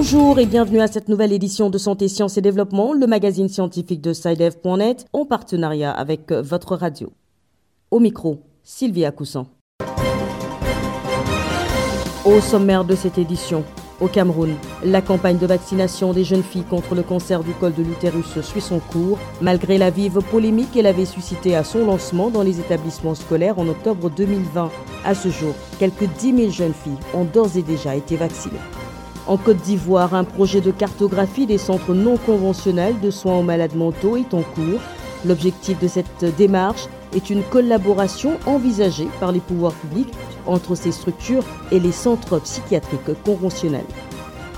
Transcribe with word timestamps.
Bonjour 0.00 0.38
et 0.38 0.46
bienvenue 0.46 0.80
à 0.80 0.86
cette 0.86 1.08
nouvelle 1.08 1.32
édition 1.32 1.70
de 1.70 1.76
Santé, 1.76 2.06
Sciences 2.06 2.38
et 2.38 2.40
Développement, 2.40 2.92
le 2.92 3.08
magazine 3.08 3.48
scientifique 3.48 4.00
de 4.00 4.12
SciDev.net 4.12 5.06
en 5.12 5.26
partenariat 5.26 5.90
avec 5.90 6.30
votre 6.30 6.76
radio. 6.76 7.12
Au 7.90 7.98
micro, 7.98 8.38
Sylvia 8.62 9.10
Coussan. 9.10 9.48
Au 12.24 12.40
sommaire 12.40 12.84
de 12.84 12.94
cette 12.94 13.18
édition, 13.18 13.64
au 14.00 14.06
Cameroun, 14.06 14.54
la 14.84 15.02
campagne 15.02 15.38
de 15.38 15.46
vaccination 15.48 16.12
des 16.12 16.22
jeunes 16.22 16.44
filles 16.44 16.62
contre 16.62 16.94
le 16.94 17.02
cancer 17.02 17.42
du 17.42 17.50
col 17.54 17.74
de 17.74 17.82
l'utérus 17.82 18.40
suit 18.40 18.60
son 18.60 18.78
cours, 18.78 19.18
malgré 19.40 19.78
la 19.78 19.90
vive 19.90 20.20
polémique 20.30 20.70
qu'elle 20.70 20.86
avait 20.86 21.06
suscitée 21.06 21.56
à 21.56 21.64
son 21.64 21.84
lancement 21.84 22.30
dans 22.30 22.42
les 22.44 22.60
établissements 22.60 23.16
scolaires 23.16 23.58
en 23.58 23.66
octobre 23.66 24.10
2020. 24.10 24.70
À 25.04 25.14
ce 25.16 25.28
jour, 25.28 25.54
quelques 25.80 26.08
10 26.20 26.36
000 26.36 26.50
jeunes 26.52 26.72
filles 26.72 27.00
ont 27.14 27.24
d'ores 27.24 27.56
et 27.56 27.62
déjà 27.62 27.96
été 27.96 28.14
vaccinées. 28.14 28.60
En 29.28 29.36
Côte 29.36 29.58
d'Ivoire, 29.58 30.14
un 30.14 30.24
projet 30.24 30.62
de 30.62 30.70
cartographie 30.70 31.44
des 31.44 31.58
centres 31.58 31.92
non 31.92 32.16
conventionnels 32.16 32.98
de 32.98 33.10
soins 33.10 33.36
aux 33.36 33.42
malades 33.42 33.76
mentaux 33.76 34.16
est 34.16 34.32
en 34.32 34.40
cours. 34.40 34.80
L'objectif 35.26 35.78
de 35.78 35.86
cette 35.86 36.24
démarche 36.38 36.86
est 37.14 37.28
une 37.28 37.42
collaboration 37.42 38.38
envisagée 38.46 39.08
par 39.20 39.30
les 39.30 39.40
pouvoirs 39.40 39.74
publics 39.74 40.14
entre 40.46 40.74
ces 40.74 40.92
structures 40.92 41.44
et 41.70 41.78
les 41.78 41.92
centres 41.92 42.38
psychiatriques 42.38 43.22
conventionnels. 43.22 43.84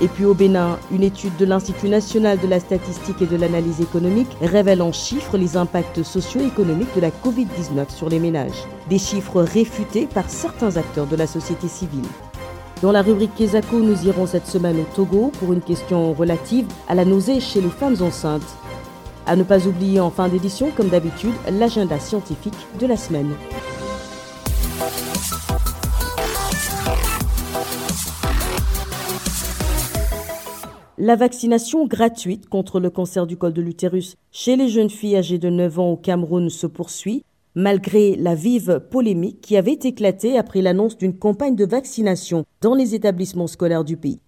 Et 0.00 0.06
puis 0.06 0.24
au 0.24 0.34
Bénin, 0.34 0.78
une 0.92 1.02
étude 1.02 1.36
de 1.36 1.46
l'Institut 1.46 1.88
national 1.88 2.38
de 2.38 2.46
la 2.46 2.60
statistique 2.60 3.20
et 3.22 3.26
de 3.26 3.36
l'analyse 3.36 3.80
économique 3.80 4.30
révèle 4.40 4.82
en 4.82 4.92
chiffres 4.92 5.36
les 5.36 5.56
impacts 5.56 6.04
socio-économiques 6.04 6.94
de 6.94 7.00
la 7.00 7.10
Covid-19 7.10 7.90
sur 7.92 8.08
les 8.08 8.20
ménages. 8.20 8.66
Des 8.88 8.98
chiffres 8.98 9.42
réfutés 9.42 10.06
par 10.06 10.30
certains 10.30 10.76
acteurs 10.76 11.08
de 11.08 11.16
la 11.16 11.26
société 11.26 11.66
civile. 11.66 12.06
Dans 12.82 12.92
la 12.92 13.02
rubrique 13.02 13.34
Kesako, 13.34 13.78
nous 13.78 14.06
irons 14.06 14.24
cette 14.24 14.46
semaine 14.46 14.80
au 14.80 14.86
Togo 14.96 15.30
pour 15.38 15.52
une 15.52 15.60
question 15.60 16.14
relative 16.14 16.66
à 16.88 16.94
la 16.94 17.04
nausée 17.04 17.38
chez 17.38 17.60
les 17.60 17.68
femmes 17.68 17.96
enceintes. 18.00 18.56
À 19.26 19.36
ne 19.36 19.42
pas 19.42 19.66
oublier 19.66 20.00
en 20.00 20.10
fin 20.10 20.28
d'édition, 20.28 20.70
comme 20.74 20.88
d'habitude, 20.88 21.34
l'agenda 21.50 21.98
scientifique 21.98 22.54
de 22.80 22.86
la 22.86 22.96
semaine. 22.96 23.34
La 30.96 31.16
vaccination 31.16 31.86
gratuite 31.86 32.48
contre 32.48 32.80
le 32.80 32.88
cancer 32.88 33.26
du 33.26 33.36
col 33.36 33.52
de 33.52 33.60
l'utérus 33.60 34.16
chez 34.30 34.56
les 34.56 34.68
jeunes 34.68 34.90
filles 34.90 35.16
âgées 35.16 35.38
de 35.38 35.50
9 35.50 35.78
ans 35.78 35.90
au 35.92 35.96
Cameroun 35.96 36.48
se 36.48 36.66
poursuit, 36.66 37.24
malgré 37.54 38.16
la 38.16 38.34
vive 38.34 38.80
polémique 38.90 39.40
qui 39.40 39.56
avait 39.56 39.78
éclaté 39.82 40.38
après 40.38 40.62
l'annonce 40.62 40.96
d'une 40.96 41.16
campagne 41.16 41.56
de 41.56 41.64
vaccination 41.64 42.44
dans 42.60 42.74
les 42.74 42.94
établissements 42.94 43.46
scolaires 43.46 43.84
du 43.84 43.96
pays. 43.96 44.20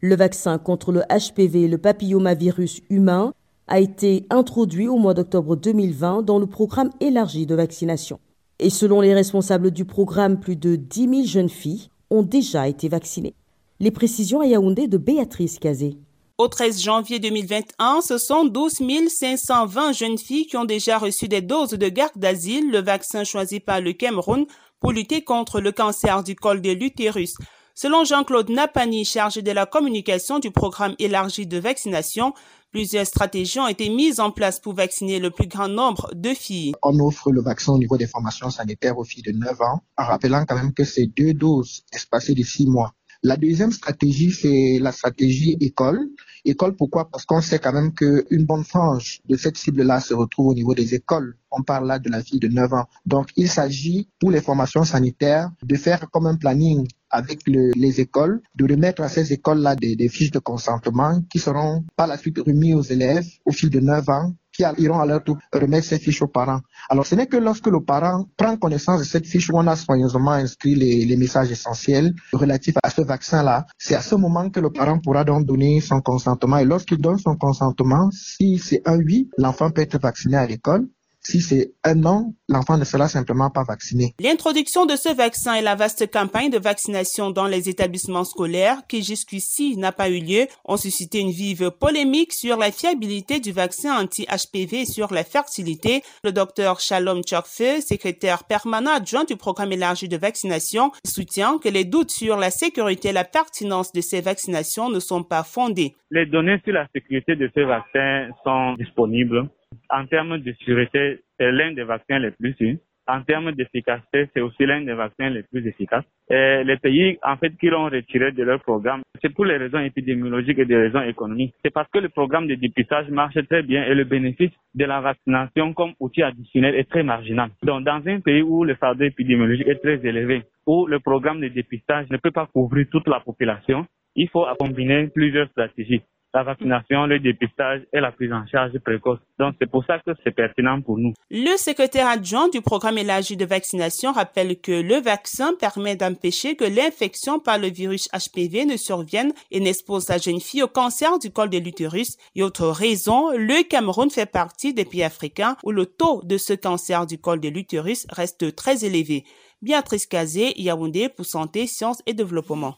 Le 0.00 0.14
vaccin 0.14 0.58
contre 0.58 0.92
le 0.92 1.02
HPV 1.02 1.66
le 1.66 1.78
papillomavirus 1.78 2.82
humain 2.88 3.32
a 3.66 3.80
été 3.80 4.26
introduit 4.30 4.88
au 4.88 4.96
mois 4.96 5.14
d'octobre 5.14 5.56
2020 5.56 6.22
dans 6.22 6.38
le 6.38 6.46
programme 6.46 6.90
élargi 7.00 7.46
de 7.46 7.54
vaccination. 7.54 8.20
Et 8.60 8.70
selon 8.70 9.00
les 9.00 9.14
responsables 9.14 9.70
du 9.70 9.84
programme, 9.84 10.40
plus 10.40 10.56
de 10.56 10.76
10 10.76 11.08
000 11.08 11.22
jeunes 11.24 11.48
filles 11.48 11.90
ont 12.10 12.22
déjà 12.22 12.68
été 12.68 12.88
vaccinées. 12.88 13.34
Les 13.80 13.90
précisions 13.90 14.40
à 14.40 14.46
Yaoundé 14.46 14.88
de 14.88 14.98
Béatrice 14.98 15.58
Cazé. 15.58 15.98
Au 16.40 16.46
13 16.46 16.80
janvier 16.80 17.18
2021, 17.18 18.00
ce 18.00 18.16
sont 18.16 18.44
12 18.44 18.80
520 19.08 19.92
jeunes 19.92 20.18
filles 20.18 20.46
qui 20.46 20.56
ont 20.56 20.64
déjà 20.64 20.96
reçu 20.96 21.26
des 21.26 21.40
doses 21.40 21.70
de 21.70 21.88
garde 21.88 22.12
d'asile, 22.14 22.70
le 22.70 22.80
vaccin 22.80 23.24
choisi 23.24 23.58
par 23.58 23.80
le 23.80 23.92
Cameroun 23.92 24.46
pour 24.78 24.92
lutter 24.92 25.24
contre 25.24 25.60
le 25.60 25.72
cancer 25.72 26.22
du 26.22 26.36
col 26.36 26.60
de 26.60 26.70
l'utérus. 26.70 27.34
Selon 27.74 28.04
Jean-Claude 28.04 28.50
Napani, 28.50 29.04
chargé 29.04 29.42
de 29.42 29.50
la 29.50 29.66
communication 29.66 30.38
du 30.38 30.52
programme 30.52 30.94
élargi 31.00 31.48
de 31.48 31.58
vaccination, 31.58 32.34
plusieurs 32.70 33.06
stratégies 33.06 33.58
ont 33.58 33.66
été 33.66 33.88
mises 33.88 34.20
en 34.20 34.30
place 34.30 34.60
pour 34.60 34.74
vacciner 34.74 35.18
le 35.18 35.30
plus 35.30 35.48
grand 35.48 35.66
nombre 35.66 36.08
de 36.14 36.34
filles. 36.34 36.72
On 36.84 37.00
offre 37.00 37.32
le 37.32 37.42
vaccin 37.42 37.72
au 37.72 37.78
niveau 37.78 37.96
des 37.96 38.06
formations 38.06 38.50
sanitaires 38.50 38.96
aux 38.96 39.02
filles 39.04 39.24
de 39.24 39.32
9 39.32 39.60
ans, 39.60 39.80
en 39.96 40.04
rappelant 40.04 40.44
quand 40.46 40.54
même 40.54 40.72
que 40.72 40.84
c'est 40.84 41.06
deux 41.06 41.34
doses 41.34 41.82
espacées 41.92 42.34
de 42.34 42.44
six 42.44 42.68
mois. 42.68 42.94
La 43.24 43.36
deuxième 43.36 43.72
stratégie, 43.72 44.30
c'est 44.30 44.78
la 44.80 44.92
stratégie 44.92 45.56
école. 45.60 45.98
École, 46.44 46.76
pourquoi? 46.76 47.10
Parce 47.10 47.24
qu'on 47.24 47.40
sait 47.40 47.58
quand 47.58 47.72
même 47.72 47.92
qu'une 47.92 48.44
bonne 48.44 48.64
frange 48.64 49.20
de 49.28 49.36
cette 49.36 49.56
cible-là 49.56 50.00
se 50.00 50.14
retrouve 50.14 50.48
au 50.48 50.54
niveau 50.54 50.74
des 50.74 50.94
écoles. 50.94 51.36
On 51.50 51.62
parle 51.62 51.86
là 51.86 51.98
de 51.98 52.10
la 52.10 52.22
fille 52.22 52.40
de 52.40 52.48
9 52.48 52.72
ans. 52.74 52.86
Donc, 53.06 53.28
il 53.36 53.48
s'agit 53.48 54.08
pour 54.20 54.30
les 54.30 54.40
formations 54.40 54.84
sanitaires 54.84 55.50
de 55.62 55.76
faire 55.76 56.10
comme 56.10 56.26
un 56.26 56.36
planning 56.36 56.86
avec 57.10 57.40
les 57.46 58.00
écoles, 58.00 58.42
de 58.54 58.70
remettre 58.70 59.02
à 59.02 59.08
ces 59.08 59.32
écoles-là 59.32 59.76
des, 59.76 59.96
des, 59.96 60.08
fiches 60.10 60.30
de 60.30 60.38
consentement 60.38 61.22
qui 61.30 61.38
seront 61.38 61.84
par 61.96 62.06
la 62.06 62.18
suite 62.18 62.38
remises 62.38 62.74
aux 62.74 62.82
élèves, 62.82 63.26
aux 63.46 63.52
filles 63.52 63.70
de 63.70 63.80
9 63.80 64.08
ans, 64.10 64.34
qui 64.58 64.64
iront 64.82 64.98
à 64.98 65.04
remettre 65.04 66.22
aux 66.22 66.26
parents. 66.26 66.60
Alors 66.90 67.06
ce 67.06 67.14
n'est 67.14 67.26
que 67.26 67.36
lorsque 67.36 67.68
le 67.68 67.80
parent 67.80 68.24
prend 68.36 68.56
connaissance 68.56 68.98
de 68.98 69.04
cette 69.04 69.26
fiche 69.26 69.50
où 69.50 69.52
on 69.56 69.66
a 69.68 69.76
soigneusement 69.76 70.32
inscrit 70.32 70.74
les, 70.74 71.04
les 71.04 71.16
messages 71.16 71.52
essentiels 71.52 72.12
relatifs 72.32 72.76
à 72.82 72.90
ce 72.90 73.02
vaccin-là, 73.02 73.66
c'est 73.78 73.94
à 73.94 74.00
ce 74.00 74.16
moment 74.16 74.50
que 74.50 74.58
le 74.58 74.70
parent 74.70 74.98
pourra 74.98 75.22
donc 75.22 75.46
donner 75.46 75.80
son 75.80 76.00
consentement. 76.00 76.58
Et 76.58 76.64
lorsqu'il 76.64 76.98
donne 76.98 77.18
son 77.18 77.36
consentement, 77.36 78.10
si 78.10 78.58
c'est 78.58 78.82
un 78.84 78.98
oui, 78.98 79.30
l'enfant 79.38 79.70
peut 79.70 79.82
être 79.82 80.00
vacciné 80.00 80.36
à 80.36 80.46
l'école. 80.46 80.88
Si 81.30 81.42
c'est 81.42 81.74
un 81.84 82.06
an, 82.06 82.32
l'enfant 82.48 82.78
ne 82.78 82.84
sera 82.84 83.06
simplement 83.06 83.50
pas 83.50 83.62
vacciné. 83.62 84.14
L'introduction 84.18 84.86
de 84.86 84.96
ce 84.96 85.14
vaccin 85.14 85.52
et 85.56 85.60
la 85.60 85.74
vaste 85.74 86.10
campagne 86.10 86.48
de 86.48 86.58
vaccination 86.58 87.30
dans 87.30 87.46
les 87.46 87.68
établissements 87.68 88.24
scolaires, 88.24 88.78
qui 88.88 89.02
jusqu'ici 89.02 89.76
n'a 89.76 89.92
pas 89.92 90.08
eu 90.08 90.20
lieu, 90.20 90.46
ont 90.64 90.78
suscité 90.78 91.18
une 91.18 91.30
vive 91.30 91.70
polémique 91.70 92.32
sur 92.32 92.56
la 92.56 92.70
fiabilité 92.70 93.40
du 93.40 93.52
vaccin 93.52 94.02
anti-HPV 94.02 94.80
et 94.80 94.86
sur 94.86 95.12
la 95.12 95.22
fertilité. 95.22 96.00
Le 96.24 96.32
docteur 96.32 96.80
Shalom 96.80 97.20
Chokfe, 97.28 97.84
secrétaire 97.86 98.44
permanent 98.44 98.92
adjoint 98.92 99.24
du 99.24 99.36
programme 99.36 99.72
élargi 99.72 100.08
de 100.08 100.16
vaccination, 100.16 100.92
soutient 101.04 101.58
que 101.58 101.68
les 101.68 101.84
doutes 101.84 102.10
sur 102.10 102.38
la 102.38 102.50
sécurité 102.50 103.10
et 103.10 103.12
la 103.12 103.24
pertinence 103.24 103.92
de 103.92 104.00
ces 104.00 104.22
vaccinations 104.22 104.88
ne 104.88 104.98
sont 104.98 105.24
pas 105.24 105.42
fondés. 105.42 105.94
Les 106.10 106.24
données 106.24 106.58
sur 106.64 106.72
la 106.72 106.86
sécurité 106.94 107.36
de 107.36 107.50
ces 107.54 107.64
vaccins 107.64 108.30
sont 108.44 108.76
disponibles. 108.78 109.46
En 109.90 110.06
termes 110.06 110.38
de 110.38 110.52
sûreté, 110.52 111.20
c'est 111.38 111.50
l'un 111.50 111.72
des 111.72 111.84
vaccins 111.84 112.18
les 112.18 112.30
plus 112.30 112.52
sûrs. 112.54 112.76
En 113.06 113.22
termes 113.22 113.52
d'efficacité, 113.52 114.28
c'est 114.34 114.42
aussi 114.42 114.66
l'un 114.66 114.82
des 114.82 114.92
vaccins 114.92 115.30
les 115.30 115.42
plus 115.42 115.66
efficaces. 115.66 116.04
Les 116.28 116.76
pays, 116.76 117.18
en 117.22 117.38
fait, 117.38 117.56
qui 117.56 117.68
l'ont 117.68 117.88
retiré 117.88 118.32
de 118.32 118.42
leur 118.42 118.60
programme, 118.60 119.00
c'est 119.22 119.32
pour 119.32 119.46
les 119.46 119.56
raisons 119.56 119.78
épidémiologiques 119.78 120.58
et 120.58 120.66
des 120.66 120.76
raisons 120.76 121.00
économiques. 121.00 121.54
C'est 121.64 121.72
parce 121.72 121.88
que 121.90 122.00
le 122.00 122.10
programme 122.10 122.46
de 122.48 122.54
dépistage 122.54 123.08
marche 123.08 123.38
très 123.48 123.62
bien 123.62 123.82
et 123.84 123.94
le 123.94 124.04
bénéfice 124.04 124.50
de 124.74 124.84
la 124.84 125.00
vaccination 125.00 125.72
comme 125.72 125.94
outil 126.00 126.22
additionnel 126.22 126.74
est 126.74 126.90
très 126.90 127.02
marginal. 127.02 127.48
Donc, 127.62 127.84
dans 127.84 128.02
un 128.06 128.20
pays 128.20 128.42
où 128.42 128.62
le 128.64 128.74
fardeau 128.74 129.04
épidémiologique 129.04 129.68
est 129.68 129.82
très 129.82 130.06
élevé, 130.06 130.42
où 130.66 130.86
le 130.86 131.00
programme 131.00 131.40
de 131.40 131.48
dépistage 131.48 132.10
ne 132.10 132.18
peut 132.18 132.30
pas 132.30 132.46
couvrir 132.46 132.86
toute 132.90 133.08
la 133.08 133.20
population, 133.20 133.86
il 134.14 134.28
faut 134.28 134.44
combiner 134.58 135.08
plusieurs 135.08 135.48
stratégies 135.48 136.02
la 136.34 136.42
vaccination, 136.42 137.06
le 137.06 137.18
dépistage 137.18 137.82
et 137.92 138.00
la 138.00 138.12
prise 138.12 138.32
en 138.32 138.46
charge 138.46 138.78
précoce. 138.80 139.18
Donc 139.38 139.54
c'est 139.60 139.70
pour 139.70 139.84
ça 139.84 139.98
que 139.98 140.12
c'est 140.24 140.34
pertinent 140.34 140.80
pour 140.82 140.98
nous. 140.98 141.14
Le 141.30 141.56
secrétaire 141.56 142.06
adjoint 142.06 142.48
du 142.48 142.60
programme 142.60 142.98
élargi 142.98 143.36
de 143.36 143.44
vaccination 143.44 144.12
rappelle 144.12 144.60
que 144.60 144.72
le 144.72 144.96
vaccin 144.96 145.54
permet 145.58 145.96
d'empêcher 145.96 146.56
que 146.56 146.64
l'infection 146.64 147.38
par 147.38 147.58
le 147.58 147.68
virus 147.68 148.08
HPV 148.12 148.66
ne 148.66 148.76
survienne 148.76 149.32
et 149.50 149.60
n'expose 149.60 150.08
la 150.08 150.18
jeune 150.18 150.40
fille 150.40 150.62
au 150.62 150.68
cancer 150.68 151.18
du 151.18 151.30
col 151.30 151.50
de 151.50 151.58
l'utérus. 151.58 152.16
Et 152.34 152.42
autre 152.42 152.68
raison, 152.68 153.30
le 153.30 153.66
Cameroun 153.68 154.10
fait 154.10 154.30
partie 154.30 154.74
des 154.74 154.84
pays 154.84 155.04
africains 155.04 155.56
où 155.64 155.72
le 155.72 155.86
taux 155.86 156.22
de 156.24 156.36
ce 156.36 156.52
cancer 156.52 157.06
du 157.06 157.18
col 157.18 157.40
de 157.40 157.48
l'utérus 157.48 158.06
reste 158.10 158.54
très 158.54 158.84
élevé. 158.84 159.24
Béatrice 159.62 160.06
Kazé, 160.06 160.52
Yaoundé 160.56 161.08
pour 161.08 161.26
Santé, 161.26 161.66
Sciences 161.66 162.02
et 162.06 162.14
Développement. 162.14 162.76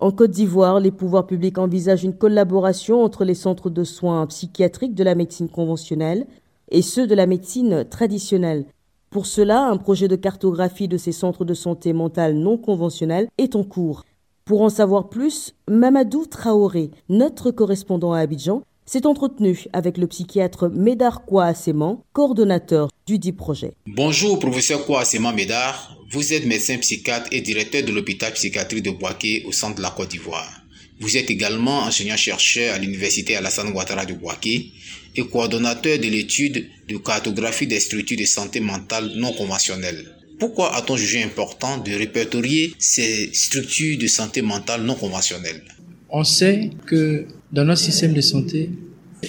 En 0.00 0.12
Côte 0.12 0.30
d'Ivoire, 0.30 0.80
les 0.80 0.90
pouvoirs 0.90 1.26
publics 1.26 1.58
envisagent 1.58 2.04
une 2.04 2.16
collaboration 2.16 3.04
entre 3.04 3.22
les 3.22 3.34
centres 3.34 3.68
de 3.68 3.84
soins 3.84 4.26
psychiatriques 4.26 4.94
de 4.94 5.04
la 5.04 5.14
médecine 5.14 5.50
conventionnelle 5.50 6.26
et 6.70 6.80
ceux 6.80 7.06
de 7.06 7.14
la 7.14 7.26
médecine 7.26 7.84
traditionnelle. 7.84 8.64
Pour 9.10 9.26
cela, 9.26 9.66
un 9.66 9.76
projet 9.76 10.08
de 10.08 10.16
cartographie 10.16 10.88
de 10.88 10.96
ces 10.96 11.12
centres 11.12 11.44
de 11.44 11.52
santé 11.52 11.92
mentale 11.92 12.34
non 12.34 12.56
conventionnels 12.56 13.28
est 13.36 13.56
en 13.56 13.62
cours. 13.62 14.04
Pour 14.46 14.62
en 14.62 14.70
savoir 14.70 15.10
plus, 15.10 15.54
Mamadou 15.68 16.24
Traoré, 16.24 16.92
notre 17.10 17.50
correspondant 17.50 18.14
à 18.14 18.20
Abidjan, 18.20 18.62
s'est 18.86 19.06
entretenu 19.06 19.66
avec 19.74 19.98
le 19.98 20.06
psychiatre 20.06 20.68
Médard 20.68 21.26
Kouasséman, 21.26 21.98
coordonnateur 22.14 22.88
du 23.06 23.18
dit 23.18 23.32
projet. 23.32 23.74
Bonjour, 23.86 24.38
professeur 24.38 24.86
Kouasséman 24.86 25.34
Médard. 25.34 25.99
Vous 26.12 26.32
êtes 26.32 26.44
médecin 26.44 26.76
psychiatre 26.78 27.28
et 27.30 27.40
directeur 27.40 27.84
de 27.84 27.92
l'hôpital 27.92 28.32
psychiatrique 28.32 28.82
de 28.82 28.90
Boaké 28.90 29.44
au 29.46 29.52
centre 29.52 29.76
de 29.76 29.82
la 29.82 29.90
Côte 29.90 30.10
d'Ivoire. 30.10 30.64
Vous 30.98 31.16
êtes 31.16 31.30
également 31.30 31.82
enseignant-chercheur 31.82 32.74
à 32.74 32.78
l'université 32.78 33.36
Alassane 33.36 33.68
Ouattara 33.68 34.04
de 34.06 34.14
Boaké 34.14 34.72
et 35.14 35.22
coordonnateur 35.22 36.00
de 36.00 36.08
l'étude 36.08 36.66
de 36.88 36.96
cartographie 36.96 37.68
des 37.68 37.78
structures 37.78 38.18
de 38.18 38.24
santé 38.24 38.58
mentale 38.58 39.12
non 39.14 39.32
conventionnelles. 39.32 40.04
Pourquoi 40.40 40.74
a-t-on 40.74 40.96
jugé 40.96 41.22
important 41.22 41.78
de 41.78 41.92
répertorier 41.92 42.74
ces 42.80 43.30
structures 43.32 43.96
de 43.96 44.08
santé 44.08 44.42
mentale 44.42 44.82
non 44.82 44.96
conventionnelles? 44.96 45.62
On 46.08 46.24
sait 46.24 46.70
que 46.86 47.26
dans 47.52 47.64
notre 47.64 47.82
système 47.82 48.14
de 48.14 48.20
santé, 48.20 48.70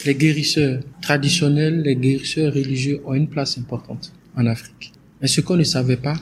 les 0.03 0.15
guérisseurs 0.15 0.81
traditionnels, 0.99 1.83
les 1.83 1.95
guérisseurs 1.95 2.51
religieux 2.51 3.01
ont 3.05 3.13
une 3.13 3.27
place 3.27 3.59
importante 3.59 4.11
en 4.35 4.47
Afrique. 4.47 4.93
Mais 5.21 5.27
ce 5.27 5.41
qu'on 5.41 5.57
ne 5.57 5.63
savait 5.63 5.97
pas, 5.97 6.15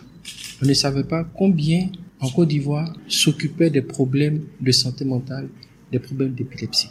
on 0.61 0.65
ne 0.65 0.73
savait 0.73 1.03
pas 1.03 1.23
combien 1.23 1.89
en 2.19 2.29
Côte 2.29 2.49
d'Ivoire 2.49 2.93
s'occupaient 3.07 3.69
des 3.69 3.81
problèmes 3.81 4.41
de 4.59 4.71
santé 4.71 5.05
mentale, 5.05 5.47
des 5.91 5.99
problèmes 5.99 6.33
d'épilepsie. 6.33 6.89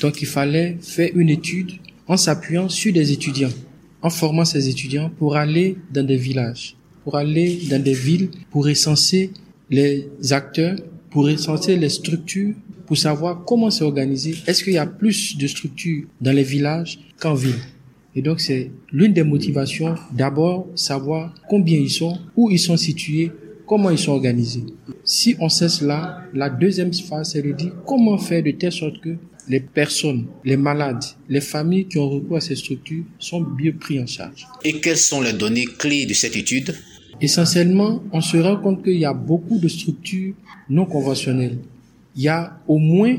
Donc 0.00 0.20
il 0.20 0.26
fallait 0.26 0.76
faire 0.80 1.10
une 1.14 1.28
étude 1.28 1.72
en 2.06 2.16
s'appuyant 2.16 2.68
sur 2.68 2.92
des 2.92 3.12
étudiants, 3.12 3.52
en 4.02 4.10
formant 4.10 4.44
ces 4.44 4.68
étudiants 4.68 5.10
pour 5.10 5.36
aller 5.36 5.76
dans 5.92 6.04
des 6.04 6.16
villages, 6.16 6.76
pour 7.04 7.16
aller 7.16 7.60
dans 7.70 7.82
des 7.82 7.94
villes, 7.94 8.30
pour 8.50 8.64
recenser 8.64 9.30
les 9.70 10.08
acteurs, 10.30 10.76
pour 11.10 11.26
recenser 11.26 11.76
les 11.76 11.88
structures, 11.88 12.54
pour 12.86 12.96
savoir 12.96 13.44
comment 13.44 13.70
s'organiser. 13.70 14.36
Est-ce 14.46 14.64
qu'il 14.64 14.72
y 14.72 14.78
a 14.78 14.86
plus 14.86 15.36
de 15.36 15.46
structures 15.46 16.06
dans 16.20 16.32
les 16.32 16.42
villages 16.42 16.98
qu'en 17.20 17.34
ville? 17.34 17.60
Et 18.14 18.22
donc 18.22 18.40
c'est 18.40 18.70
l'une 18.92 19.12
des 19.12 19.22
motivations, 19.22 19.94
d'abord 20.12 20.66
savoir 20.74 21.34
combien 21.48 21.78
ils 21.78 21.90
sont, 21.90 22.18
où 22.36 22.50
ils 22.50 22.58
sont 22.58 22.76
situés, 22.76 23.30
comment 23.66 23.90
ils 23.90 23.98
sont 23.98 24.12
organisés. 24.12 24.64
Si 25.04 25.36
on 25.40 25.48
sait 25.48 25.68
cela, 25.68 26.22
la 26.34 26.50
deuxième 26.50 26.92
phase, 26.92 27.32
c'est 27.32 27.42
de 27.42 27.52
dire 27.52 27.72
comment 27.86 28.18
faire 28.18 28.42
de 28.42 28.50
telle 28.52 28.72
sorte 28.72 29.00
que 29.00 29.16
les 29.48 29.60
personnes, 29.60 30.26
les 30.44 30.56
malades, 30.56 31.04
les 31.28 31.40
familles 31.40 31.86
qui 31.86 31.98
ont 31.98 32.08
recours 32.08 32.36
à 32.36 32.40
ces 32.40 32.56
structures 32.56 33.04
sont 33.18 33.40
bien 33.40 33.72
pris 33.72 34.00
en 34.00 34.06
charge. 34.06 34.46
Et 34.64 34.80
quelles 34.80 34.98
sont 34.98 35.20
les 35.20 35.32
données 35.32 35.64
clés 35.64 36.06
de 36.06 36.14
cette 36.14 36.36
étude? 36.36 36.74
Essentiellement, 37.20 38.02
on 38.12 38.20
se 38.20 38.36
rend 38.36 38.56
compte 38.56 38.84
qu'il 38.84 38.98
y 38.98 39.04
a 39.04 39.14
beaucoup 39.14 39.58
de 39.58 39.68
structures 39.68 40.34
non 40.68 40.84
conventionnelles. 40.84 41.58
Il 42.14 42.22
y 42.22 42.28
a 42.28 42.58
au 42.68 42.78
moins 42.78 43.16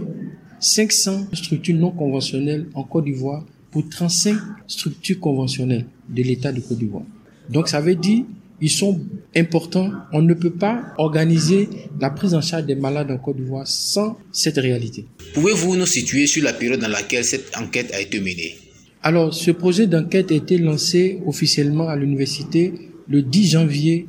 500 0.60 1.28
structures 1.34 1.76
non 1.76 1.92
conventionnelles 1.92 2.68
en 2.74 2.84
Côte 2.84 3.06
d'Ivoire 3.06 3.46
pour 3.72 3.88
35 3.88 4.38
structures 4.68 5.20
conventionnelles 5.20 5.86
de 6.10 6.24
l'État 6.24 6.52
de 6.52 6.60
Côte 6.60 6.78
d'Ivoire. 6.78 7.06
Donc 7.50 7.68
ça 7.68 7.82
veut 7.82 7.96
dire 7.96 8.24
ils 8.62 8.70
sont 8.70 9.00
importants. 9.36 9.92
On 10.12 10.22
ne 10.22 10.34
peut 10.34 10.50
pas 10.52 10.94
organiser 10.98 11.70
la 12.00 12.10
prise 12.10 12.34
en 12.34 12.42
charge 12.42 12.66
des 12.66 12.76
malades 12.76 13.12
en 13.12 13.18
Côte 13.18 13.38
d'Ivoire 13.38 13.68
sans 13.68 14.18
cette 14.32 14.58
réalité. 14.58 15.06
Pouvez-vous 15.34 15.76
nous 15.76 15.86
situer 15.86 16.28
sur 16.28 16.44
la 16.44 16.54
période 16.54 16.80
dans 16.80 16.90
laquelle 16.90 17.24
cette 17.24 17.56
enquête 17.58 17.92
a 17.94 18.02
été 18.02 18.20
menée? 18.20 18.58
Alors, 19.02 19.34
ce 19.34 19.52
projet 19.52 19.88
d'enquête 19.88 20.32
a 20.32 20.36
été 20.36 20.58
lancé 20.58 21.20
officiellement 21.26 21.88
à 21.88 21.96
l'université 21.96 22.74
le 23.08 23.22
10 23.22 23.50
janvier 23.50 24.08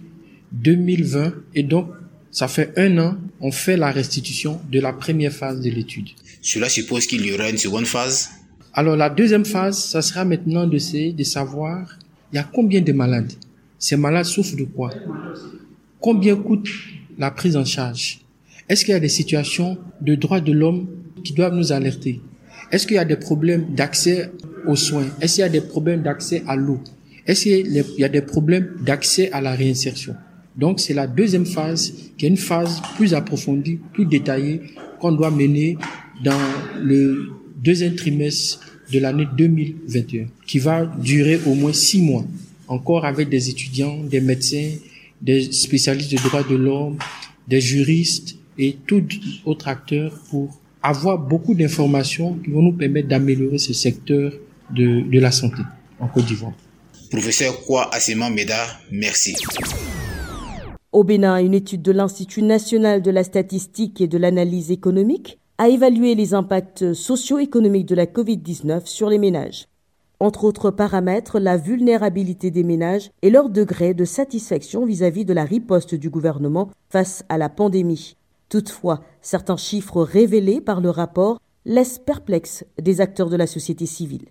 2020 0.53 1.33
et 1.55 1.63
donc 1.63 1.89
ça 2.33 2.49
fait 2.49 2.73
un 2.77 2.99
an, 2.99 3.17
on 3.41 3.53
fait 3.53 3.77
la 3.77 3.93
restitution 3.93 4.61
de 4.71 4.81
la 4.81 4.93
première 4.93 5.33
phase 5.33 5.61
de 5.61 5.71
l'étude. 5.71 6.09
Cela 6.43 6.69
suppose 6.69 7.07
qu'il 7.07 7.25
y 7.25 7.33
aura 7.33 7.51
une 7.51 7.59
seconde 7.59 7.87
phase? 7.87 8.31
Alors 8.73 8.97
la 8.97 9.11
deuxième 9.11 9.45
phase, 9.45 9.79
ça 9.79 10.01
sera 10.01 10.25
maintenant 10.25 10.67
d'essayer 10.67 11.13
de 11.13 11.25
savoir 11.25 11.99
il 12.33 12.37
y 12.37 12.39
a 12.39 12.45
combien 12.45 12.81
de 12.81 12.93
malades? 12.93 13.33
Ces 13.79 13.97
malades 13.97 14.27
souffrent 14.27 14.57
de 14.57 14.65
quoi? 14.65 14.91
Combien 15.99 16.37
coûte 16.37 16.69
la 17.19 17.33
prise 17.33 17.57
en 17.57 17.65
charge? 17.65 18.21
Est-ce 18.69 18.85
qu'il 18.85 18.93
y 18.93 18.97
a 18.97 19.01
des 19.01 19.09
situations 19.09 19.77
de 20.01 20.15
droits 20.15 20.41
de 20.41 20.53
l'homme 20.53 20.87
qui 21.25 21.33
doivent 21.33 21.55
nous 21.55 21.73
alerter? 21.73 22.21
Est-ce 22.71 22.87
qu'il 22.87 22.95
y 22.95 23.01
a 23.01 23.05
des 23.05 23.17
problèmes 23.17 23.75
d'accès 23.75 24.31
aux 24.67 24.77
soins? 24.77 25.07
Est-ce 25.21 25.35
qu'il 25.35 25.43
y 25.43 25.45
a 25.45 25.49
des 25.49 25.61
problèmes 25.61 26.03
d'accès 26.03 26.45
à 26.47 26.55
l'eau? 26.55 26.81
Est-ce 27.27 27.43
qu'il 27.43 27.85
y 27.99 28.05
a 28.05 28.09
des 28.09 28.23
problèmes 28.23 28.77
d'accès 28.85 29.33
à 29.33 29.41
la 29.41 29.53
réinsertion? 29.53 30.15
Donc 30.57 30.79
c'est 30.79 30.95
la 30.95 31.09
deuxième 31.09 31.47
phase 31.47 31.93
qui 32.17 32.27
est 32.27 32.29
une 32.29 32.37
phase 32.37 32.81
plus 32.97 33.15
approfondie, 33.15 33.81
plus 33.93 34.07
détaillée 34.07 34.61
qu'on 35.01 35.13
doit 35.13 35.31
mener 35.31 35.77
dans 36.23 36.39
le 36.81 37.31
deuxième 37.63 37.95
trimestre 37.95 38.61
de 38.93 38.99
l'année 38.99 39.27
2021 39.37 40.27
qui 40.47 40.59
va 40.59 40.87
durer 40.87 41.39
au 41.47 41.55
moins 41.55 41.73
six 41.73 42.01
mois 42.01 42.25
encore 42.69 43.05
avec 43.05 43.29
des 43.29 43.51
étudiants, 43.51 43.99
des 44.05 44.21
médecins, 44.21 44.71
des 45.21 45.53
spécialistes 45.53 46.13
de 46.13 46.19
droits 46.19 46.45
de 46.45 46.55
l'homme, 46.55 46.99
des 47.49 47.61
juristes 47.61 48.37
et 48.59 48.77
tout 48.87 49.03
autres 49.45 49.69
acteurs 49.69 50.19
pour 50.31 50.57
avoir 50.83 51.19
beaucoup 51.19 51.55
d'informations 51.55 52.35
qui 52.43 52.51
vont 52.51 52.63
nous 52.63 52.73
permettre 52.73 53.09
d'améliorer 53.09 53.59
ce 53.59 53.73
secteur 53.73 54.33
de, 54.75 55.01
de 55.01 55.21
la 55.21 55.31
santé 55.33 55.63
en 55.99 56.07
Côte 56.09 56.27
d'Ivoire. 56.27 56.53
Professeur 57.11 57.61
Kwa 57.65 57.93
Asema 57.93 58.31
Meda, 58.31 58.65
merci. 58.93 59.35
Au 60.93 61.05
Bénin, 61.05 61.39
une 61.39 61.55
étude 61.55 61.83
de 61.83 61.93
l'Institut 61.93 62.43
national 62.43 63.03
de 63.03 63.11
la 63.11 63.25
statistique 63.25 64.01
et 64.01 64.07
de 64.07 64.17
l'analyse 64.17 64.71
économique 64.71 65.40
a 65.61 65.69
évalué 65.69 66.15
les 66.15 66.33
impacts 66.33 66.95
socio-économiques 66.95 67.87
de 67.87 67.95
la 67.95 68.07
COVID-19 68.07 68.87
sur 68.87 69.11
les 69.11 69.19
ménages 69.19 69.67
entre 70.21 70.45
autres 70.45 70.71
paramètres, 70.71 71.41
la 71.41 71.57
vulnérabilité 71.57 72.51
des 72.51 72.63
ménages 72.63 73.11
et 73.23 73.31
leur 73.31 73.49
degré 73.49 73.95
de 73.95 74.05
satisfaction 74.05 74.85
vis-à-vis 74.85 75.25
de 75.25 75.33
la 75.33 75.45
riposte 75.45 75.95
du 75.95 76.11
gouvernement 76.11 76.71
face 76.91 77.25
à 77.31 77.39
la 77.39 77.49
pandémie. 77.49 78.17
Toutefois, 78.51 79.01
certains 79.23 79.57
chiffres 79.57 80.03
révélés 80.03 80.61
par 80.61 80.83
le 80.83 80.91
rapport 80.91 81.41
laissent 81.65 81.99
perplexes 81.99 82.65
des 82.81 83.01
acteurs 83.01 83.31
de 83.31 83.37
la 83.37 83.47
société 83.47 83.87
civile. 83.87 84.27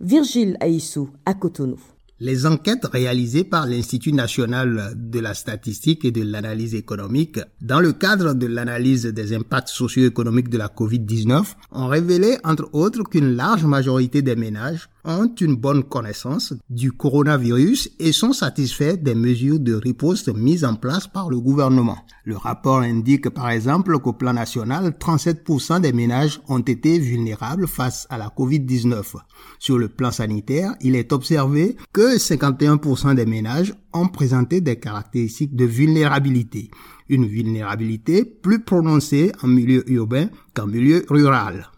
Virgile 0.00 0.56
Aïssou 0.60 1.10
à 1.26 1.34
Cotonou. 1.34 1.80
Les 2.24 2.46
enquêtes 2.46 2.84
réalisées 2.84 3.42
par 3.42 3.66
l'Institut 3.66 4.12
national 4.12 4.92
de 4.94 5.18
la 5.18 5.34
statistique 5.34 6.04
et 6.04 6.12
de 6.12 6.22
l'analyse 6.22 6.76
économique 6.76 7.40
dans 7.60 7.80
le 7.80 7.92
cadre 7.92 8.32
de 8.34 8.46
l'analyse 8.46 9.06
des 9.06 9.34
impacts 9.34 9.70
socio-économiques 9.70 10.48
de 10.48 10.56
la 10.56 10.68
COVID-19 10.68 11.42
ont 11.72 11.88
révélé 11.88 12.38
entre 12.44 12.68
autres 12.74 13.02
qu'une 13.02 13.34
large 13.34 13.64
majorité 13.64 14.22
des 14.22 14.36
ménages 14.36 14.88
ont 15.04 15.34
une 15.40 15.56
bonne 15.56 15.82
connaissance 15.82 16.54
du 16.70 16.92
coronavirus 16.92 17.90
et 17.98 18.12
sont 18.12 18.32
satisfaits 18.32 18.96
des 18.96 19.14
mesures 19.14 19.58
de 19.58 19.74
riposte 19.74 20.28
mises 20.34 20.64
en 20.64 20.74
place 20.74 21.06
par 21.06 21.28
le 21.28 21.40
gouvernement. 21.40 21.98
Le 22.24 22.36
rapport 22.36 22.80
indique 22.80 23.28
par 23.30 23.50
exemple 23.50 23.98
qu'au 23.98 24.12
plan 24.12 24.32
national, 24.32 24.90
37% 24.98 25.80
des 25.80 25.92
ménages 25.92 26.40
ont 26.48 26.60
été 26.60 26.98
vulnérables 26.98 27.66
face 27.66 28.06
à 28.10 28.18
la 28.18 28.28
COVID-19. 28.28 29.16
Sur 29.58 29.78
le 29.78 29.88
plan 29.88 30.12
sanitaire, 30.12 30.74
il 30.80 30.94
est 30.94 31.12
observé 31.12 31.76
que 31.92 32.16
51% 32.16 33.14
des 33.14 33.26
ménages 33.26 33.74
ont 33.92 34.08
présenté 34.08 34.60
des 34.60 34.78
caractéristiques 34.78 35.56
de 35.56 35.64
vulnérabilité, 35.64 36.70
une 37.08 37.26
vulnérabilité 37.26 38.24
plus 38.24 38.60
prononcée 38.60 39.32
en 39.42 39.48
milieu 39.48 39.88
urbain 39.90 40.28
qu'en 40.54 40.66
milieu 40.66 41.04
rural. 41.08 41.70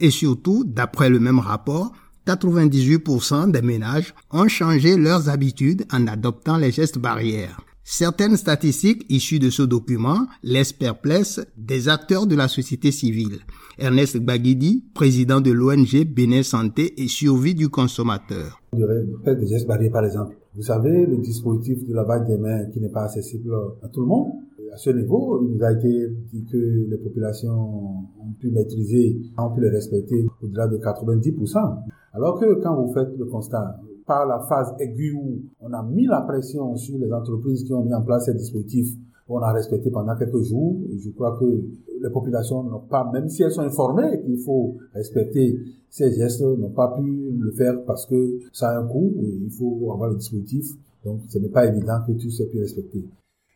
Et 0.00 0.10
surtout, 0.10 0.64
d'après 0.66 1.10
le 1.10 1.20
même 1.20 1.38
rapport, 1.38 1.92
98% 2.26 3.50
des 3.50 3.62
ménages 3.62 4.14
ont 4.30 4.48
changé 4.48 4.96
leurs 4.96 5.28
habitudes 5.28 5.84
en 5.92 6.06
adoptant 6.06 6.56
les 6.56 6.70
gestes 6.70 6.98
barrières. 6.98 7.60
Certaines 7.82 8.36
statistiques 8.36 9.04
issues 9.08 9.40
de 9.40 9.50
ce 9.50 9.62
document 9.62 10.26
laissent 10.44 10.72
perplexes 10.72 11.40
des 11.56 11.88
acteurs 11.88 12.26
de 12.26 12.36
la 12.36 12.46
société 12.46 12.92
civile. 12.92 13.38
Ernest 13.78 14.18
Baguidi, 14.18 14.84
président 14.94 15.40
de 15.40 15.50
l'ONG 15.50 16.04
Bénin 16.06 16.42
Santé 16.42 17.02
et 17.02 17.08
Survie 17.08 17.54
du 17.54 17.68
consommateur. 17.68 18.60
Des 18.74 19.46
gestes 19.48 19.66
barrières 19.66 19.92
par 19.92 20.04
exemple. 20.04 20.36
Vous 20.54 20.62
savez, 20.62 21.06
le 21.06 21.16
dispositif 21.16 21.84
de 21.84 21.94
lavage 21.94 22.26
des 22.28 22.36
mains 22.36 22.66
qui 22.66 22.80
n'est 22.80 22.90
pas 22.90 23.04
accessible 23.04 23.52
à 23.82 23.88
tout 23.88 24.02
le 24.02 24.06
monde. 24.06 24.32
À 24.72 24.76
ce 24.76 24.90
niveau, 24.90 25.40
il 25.42 25.56
nous 25.56 25.64
a 25.64 25.72
été 25.72 26.08
dit 26.32 26.44
que 26.44 26.56
les 26.88 26.98
populations 26.98 27.50
ont 27.50 28.32
pu 28.38 28.50
maîtriser, 28.50 29.20
ont 29.36 29.50
pu 29.50 29.62
les 29.62 29.70
respecter 29.70 30.26
au-delà 30.42 30.68
de 30.68 30.76
90%. 30.76 31.78
Alors 32.12 32.38
que 32.40 32.60
quand 32.62 32.74
vous 32.74 32.92
faites 32.92 33.16
le 33.16 33.24
constat, 33.26 33.80
par 34.06 34.26
la 34.26 34.40
phase 34.40 34.74
aiguë 34.80 35.12
où 35.12 35.42
on 35.60 35.72
a 35.72 35.82
mis 35.84 36.06
la 36.06 36.22
pression 36.22 36.74
sur 36.76 36.98
les 36.98 37.12
entreprises 37.12 37.62
qui 37.62 37.72
ont 37.72 37.84
mis 37.84 37.94
en 37.94 38.02
place 38.02 38.26
ces 38.26 38.34
dispositifs, 38.34 38.88
on 39.28 39.38
a 39.38 39.52
respecté 39.52 39.90
pendant 39.90 40.16
quelques 40.16 40.42
jours. 40.42 40.80
Je 40.98 41.10
crois 41.10 41.38
que 41.38 41.44
les 41.44 42.10
populations 42.10 42.64
n'ont 42.64 42.80
pas, 42.80 43.08
même 43.12 43.28
si 43.28 43.44
elles 43.44 43.52
sont 43.52 43.62
informées 43.62 44.20
qu'il 44.24 44.38
faut 44.38 44.78
respecter 44.92 45.60
ces 45.88 46.12
gestes, 46.12 46.42
n'ont 46.42 46.70
pas 46.70 46.88
pu 46.96 47.30
le 47.38 47.52
faire 47.52 47.84
parce 47.84 48.06
que 48.06 48.38
ça 48.52 48.70
a 48.70 48.80
un 48.80 48.86
coût, 48.86 49.12
il 49.22 49.50
faut 49.50 49.92
avoir 49.92 50.10
le 50.10 50.16
dispositif. 50.16 50.66
Donc, 51.04 51.20
ce 51.28 51.38
n'est 51.38 51.48
pas 51.48 51.66
évident 51.66 52.00
que 52.06 52.12
tout 52.12 52.30
soit 52.30 52.46
pu 52.46 52.58
respecter. 52.58 53.04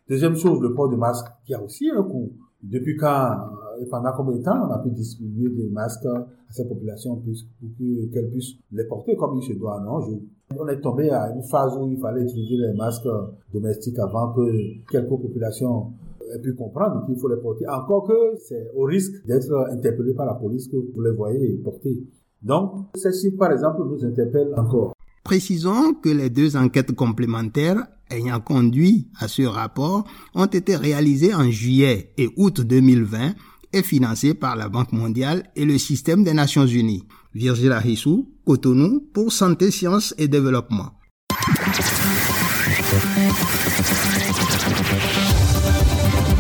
Deuxième 0.09 0.37
chose, 0.37 0.61
le 0.61 0.73
port 0.73 0.89
du 0.89 0.97
masque 0.97 1.27
qui 1.45 1.55
a 1.55 1.63
aussi 1.63 1.91
un 1.91 2.03
coût. 2.03 2.31
Depuis 2.63 2.97
quand 2.97 3.37
et 3.81 3.87
pendant 3.87 4.13
combien 4.17 4.37
de 4.39 4.43
temps 4.43 4.67
on 4.67 4.71
a 4.73 4.79
pu 4.79 4.91
distribuer 4.91 5.51
des 5.51 5.69
masques 5.71 6.07
à 6.07 6.27
ces 6.53 6.67
populations 6.67 7.17
pour 7.17 7.33
qu'elles 8.13 8.31
puissent 8.31 8.55
les 8.73 8.85
porter 8.85 9.17
comme 9.17 9.37
il 9.37 9.43
se 9.43 9.53
doit 9.59 9.81
Non, 9.85 10.01
on 10.59 10.69
est 10.69 10.81
tombé 10.81 11.11
à 11.11 11.31
une 11.35 11.43
phase 11.43 11.77
où 11.77 11.89
il 11.89 11.99
fallait 11.99 12.23
utiliser 12.23 12.57
les 12.57 12.73
masques 12.75 13.09
domestiques 13.53 13.99
avant 13.99 14.33
que 14.33 14.43
quelques 14.91 15.09
populations 15.09 15.93
aient 16.33 16.41
pu 16.41 16.55
comprendre 16.55 17.05
qu'il 17.07 17.17
faut 17.17 17.29
les 17.29 17.41
porter. 17.41 17.67
Encore 17.69 18.07
que 18.07 18.39
c'est 18.39 18.71
au 18.75 18.85
risque 18.85 19.25
d'être 19.27 19.53
interpellé 19.71 20.15
par 20.15 20.27
la 20.27 20.35
police 20.35 20.69
que 20.69 20.77
vous 20.77 21.03
les 21.03 21.13
voyez 21.13 21.61
porter. 21.65 22.07
Donc, 22.43 22.87
chiffres, 22.95 23.39
par 23.39 23.53
exemple, 23.53 23.83
nous 23.85 24.05
interpellent 24.05 24.55
encore. 24.57 24.93
Précisons 25.25 25.95
que 26.03 26.11
les 26.11 26.29
deux 26.29 26.57
enquêtes 26.57 26.93
complémentaires 26.93 27.87
ayant 28.11 28.41
conduit 28.41 29.09
à 29.19 29.29
ce 29.29 29.43
rapport 29.43 30.05
ont 30.35 30.45
été 30.45 30.77
réalisées 30.77 31.35
en 31.35 31.51
juillet 31.51 32.13
et 32.19 32.29
août 32.37 32.61
2020 32.61 33.33
est 33.75 33.83
financé 33.83 34.35
par 34.35 34.57
la 34.57 34.69
Banque 34.69 34.93
mondiale 34.93 35.51
et 35.57 35.65
le 35.65 35.79
système 35.79 36.25
des 36.25 36.33
Nations 36.33 36.67
unies. 36.67 37.05
Virgile 37.35 37.77
Hissou, 37.85 38.29
Cotonou, 38.47 39.01
pour 39.13 39.33
Santé, 39.33 39.71
Sciences 39.71 40.15
et 40.19 40.29
Développement. 40.29 40.91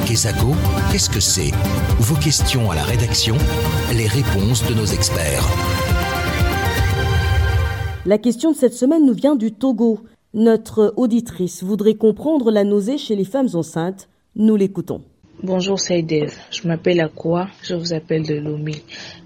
Kesako, 0.06 0.52
qu'est-ce 0.92 1.10
que 1.10 1.20
c'est? 1.20 1.50
Vos 1.98 2.14
questions 2.16 2.70
à 2.70 2.74
la 2.76 2.84
rédaction, 2.84 3.36
les 3.92 4.06
réponses 4.06 4.64
de 4.68 4.74
nos 4.74 4.86
experts. 4.86 5.44
La 8.06 8.18
question 8.18 8.52
de 8.52 8.56
cette 8.56 8.74
semaine 8.74 9.06
nous 9.06 9.14
vient 9.14 9.34
du 9.34 9.50
Togo. 9.50 10.00
Notre 10.34 10.92
auditrice 10.96 11.62
voudrait 11.62 11.94
comprendre 11.94 12.50
la 12.50 12.64
nausée 12.64 12.98
chez 12.98 13.16
les 13.16 13.24
femmes 13.24 13.48
enceintes. 13.54 14.08
Nous 14.36 14.56
l'écoutons. 14.56 15.02
Bonjour 15.46 15.78
Saïdev, 15.78 16.32
je 16.50 16.66
m'appelle 16.66 17.02
Akwa, 17.02 17.48
je 17.62 17.74
vous 17.74 17.92
appelle 17.92 18.22
de 18.22 18.32
Lomé. 18.34 18.76